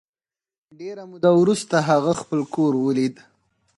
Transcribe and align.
ډېره 0.79 1.03
موده 1.09 1.31
وروسته 1.41 1.75
هغه 1.89 2.11
خپل 2.21 2.39
کور 2.53 2.73
ولید 2.85 3.15